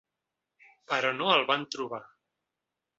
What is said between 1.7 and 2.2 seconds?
trobar.